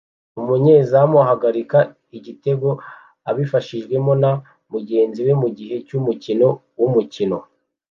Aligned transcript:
Umunyezamu 0.39 1.15
uhagarika 1.23 1.77
igitego 2.17 2.67
abifashijwemo 3.29 4.11
na 4.23 4.31
mugenzi 4.71 5.19
we 5.27 5.33
mugihe 5.41 5.75
cyumukino 5.87 6.47
wumukino 6.79 7.37